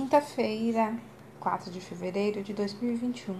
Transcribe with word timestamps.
Quinta-feira, 0.00 0.98
4 1.40 1.70
de 1.70 1.78
fevereiro 1.78 2.42
de 2.42 2.54
2021. 2.54 3.38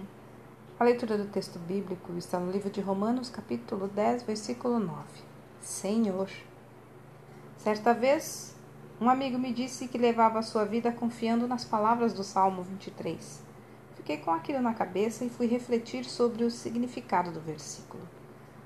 A 0.79 0.83
leitura 0.83 1.17
do 1.17 1.25
texto 1.25 1.57
bíblico 1.57 2.15
está 2.15 2.39
no 2.39 2.51
livro 2.51 2.69
de 2.69 2.79
Romanos, 2.79 3.31
capítulo 3.31 3.87
10, 3.87 4.21
versículo 4.21 4.77
9. 4.79 5.01
Senhor. 5.59 6.29
Certa 7.57 7.95
vez, 7.95 8.55
um 9.01 9.09
amigo 9.09 9.39
me 9.39 9.51
disse 9.51 9.87
que 9.87 9.97
levava 9.97 10.37
a 10.37 10.43
sua 10.43 10.63
vida 10.63 10.91
confiando 10.91 11.47
nas 11.47 11.65
palavras 11.65 12.13
do 12.13 12.23
Salmo 12.23 12.61
23. 12.61 13.41
Fiquei 13.95 14.17
com 14.17 14.29
aquilo 14.29 14.61
na 14.61 14.75
cabeça 14.75 15.25
e 15.25 15.31
fui 15.31 15.47
refletir 15.47 16.05
sobre 16.05 16.43
o 16.43 16.51
significado 16.51 17.31
do 17.31 17.41
versículo. 17.41 18.07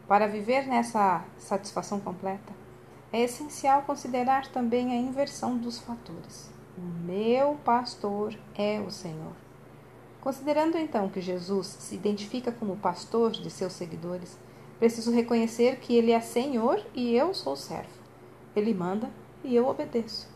Para 0.05 0.27
viver 0.27 0.67
nessa 0.67 1.23
satisfação 1.37 2.01
completa, 2.01 2.51
é 3.13 3.21
essencial 3.21 3.83
considerar 3.83 4.47
também 4.47 4.91
a 4.91 4.97
inversão 4.97 5.57
dos 5.57 5.79
fatores. 5.79 6.53
O 6.77 6.81
meu 6.81 7.55
pastor 7.63 8.37
é 8.53 8.81
o 8.81 8.91
Senhor. 8.91 9.31
Considerando 10.19 10.77
então 10.77 11.07
que 11.07 11.21
Jesus 11.21 11.67
se 11.67 11.95
identifica 11.95 12.51
como 12.51 12.75
pastor 12.75 13.31
de 13.31 13.49
seus 13.49 13.71
seguidores, 13.71 14.37
preciso 14.77 15.09
reconhecer 15.09 15.77
que 15.77 15.95
ele 15.95 16.11
é 16.11 16.19
Senhor 16.19 16.85
e 16.93 17.15
eu 17.15 17.33
sou 17.33 17.55
servo. 17.55 18.03
Ele 18.53 18.73
manda 18.73 19.09
e 19.41 19.55
eu 19.55 19.69
obedeço. 19.69 20.27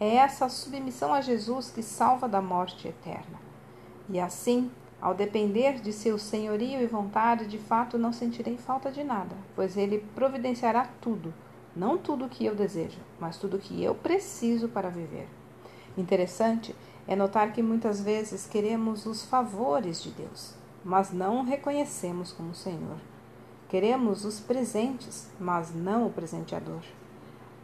É 0.00 0.14
essa 0.14 0.48
submissão 0.48 1.12
a 1.12 1.20
Jesus 1.20 1.70
que 1.70 1.82
salva 1.82 2.26
da 2.26 2.40
morte 2.40 2.88
eterna. 2.88 3.38
E 4.08 4.18
assim, 4.18 4.70
ao 4.98 5.12
depender 5.12 5.74
de 5.74 5.92
seu 5.92 6.18
senhorio 6.18 6.80
e 6.80 6.86
vontade, 6.86 7.46
de 7.46 7.58
fato 7.58 7.98
não 7.98 8.14
sentirei 8.14 8.56
falta 8.56 8.90
de 8.90 9.04
nada, 9.04 9.36
pois 9.54 9.76
ele 9.76 9.98
providenciará 10.14 10.88
tudo, 11.02 11.34
não 11.76 11.98
tudo 11.98 12.24
o 12.24 12.28
que 12.30 12.46
eu 12.46 12.54
desejo, 12.54 13.00
mas 13.20 13.36
tudo 13.36 13.58
o 13.58 13.60
que 13.60 13.84
eu 13.84 13.94
preciso 13.94 14.68
para 14.68 14.88
viver. 14.88 15.28
Interessante 15.96 16.74
é 17.06 17.14
notar 17.14 17.52
que 17.52 17.62
muitas 17.62 18.00
vezes 18.00 18.46
queremos 18.46 19.04
os 19.04 19.24
favores 19.24 20.02
de 20.02 20.10
Deus, 20.10 20.54
mas 20.84 21.12
não 21.12 21.40
o 21.40 21.44
reconhecemos 21.44 22.32
como 22.32 22.54
Senhor. 22.54 22.96
Queremos 23.68 24.24
os 24.24 24.40
presentes, 24.40 25.30
mas 25.38 25.74
não 25.74 26.06
o 26.06 26.10
presenteador. 26.10 26.82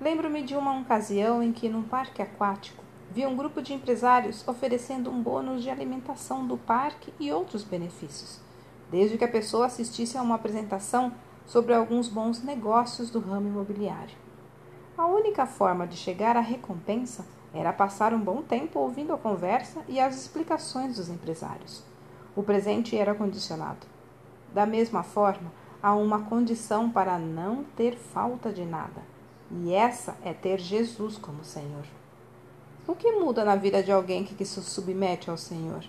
Lembro-me 0.01 0.43
de 0.43 0.55
uma 0.55 0.79
ocasião 0.81 1.43
em 1.43 1.53
que, 1.53 1.69
num 1.69 1.83
parque 1.83 2.23
aquático, 2.23 2.85
vi 3.11 3.27
um 3.27 3.37
grupo 3.37 3.63
de 3.63 3.73
empresários 3.73 4.47
oferecendo 4.47 5.11
um 5.11 5.23
bônus 5.23 5.63
de 5.63 5.71
alimentação 5.71 6.47
do 6.47 6.57
parque 6.57 7.13
e 7.19 7.33
outros 7.33 7.65
benefícios, 7.65 8.39
desde 8.91 9.17
que 9.17 9.25
a 9.25 9.29
pessoa 9.29 9.67
assistisse 9.67 10.19
a 10.19 10.23
uma 10.23 10.35
apresentação 10.35 11.13
sobre 11.47 11.73
alguns 11.73 12.09
bons 12.09 12.43
negócios 12.43 13.11
do 13.11 13.21
ramo 13.21 13.49
imobiliário. 13.49 14.17
A 14.97 15.07
única 15.07 15.47
forma 15.47 15.87
de 15.87 15.97
chegar 15.97 16.37
à 16.37 16.41
recompensa 16.41 17.25
era 17.53 17.73
passar 17.73 18.13
um 18.13 18.21
bom 18.21 18.43
tempo 18.43 18.79
ouvindo 18.79 19.13
a 19.13 19.19
conversa 19.19 19.81
e 19.89 19.99
as 19.99 20.17
explicações 20.17 20.97
dos 20.97 21.09
empresários. 21.09 21.83
O 22.37 22.43
presente 22.43 22.97
era 22.97 23.15
condicionado. 23.15 23.87
Da 24.53 24.67
mesma 24.67 25.03
forma, 25.03 25.53
há 25.83 25.95
uma 25.95 26.21
condição 26.21 26.91
para 26.91 27.19
não 27.19 27.65
ter 27.77 27.97
falta 27.97 28.53
de 28.53 28.65
nada, 28.65 29.03
e 29.51 29.73
essa 29.73 30.17
é 30.23 30.33
ter 30.33 30.59
Jesus 30.59 31.17
como 31.17 31.45
Senhor. 31.45 31.85
O 32.87 32.95
que 32.95 33.13
muda 33.13 33.45
na 33.45 33.57
vida 33.57 33.83
de 33.83 33.93
alguém 33.93 34.25
que 34.25 34.45
se 34.45 34.63
submete 34.63 35.31
ao 35.31 35.37
Senhor? 35.37 35.85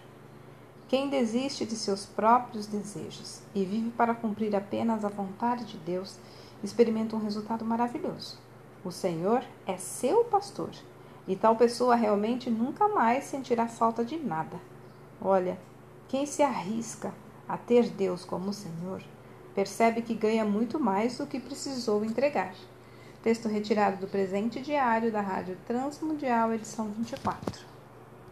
Quem 0.87 1.09
desiste 1.09 1.65
de 1.65 1.75
seus 1.75 2.05
próprios 2.05 2.65
desejos 2.65 3.41
e 3.53 3.63
vive 3.63 3.91
para 3.91 4.15
cumprir 4.15 4.55
apenas 4.55 5.05
a 5.05 5.09
vontade 5.09 5.65
de 5.65 5.77
Deus 5.77 6.17
experimenta 6.63 7.15
um 7.15 7.23
resultado 7.23 7.63
maravilhoso. 7.63 8.37
O 8.83 8.91
Senhor 8.91 9.43
é 9.67 9.77
seu 9.77 10.25
pastor 10.25 10.71
e 11.30 11.35
tal 11.35 11.55
pessoa 11.55 11.95
realmente 11.95 12.49
nunca 12.49 12.88
mais 12.88 13.25
sentirá 13.25 13.67
falta 13.67 14.03
de 14.03 14.17
nada. 14.17 14.59
Olha, 15.22 15.59
quem 16.08 16.25
se 16.25 16.41
arrisca 16.41 17.13
a 17.47 17.55
ter 17.55 17.88
Deus 17.91 18.25
como 18.25 18.52
Senhor, 18.52 19.03
percebe 19.53 20.02
que 20.02 20.16
ganha 20.16 20.44
muito 20.44 20.80
mais 20.80 21.20
do 21.20 21.27
que 21.27 21.39
precisou 21.39 22.04
entregar. 22.04 22.55
Texto 23.21 23.48
retirado 23.48 23.98
do 23.98 24.08
presente 24.08 24.59
diário 24.59 25.11
da 25.11 25.21
Rádio 25.21 25.55
Transmundial, 25.67 26.52
edição 26.52 26.89
24. 26.98 27.79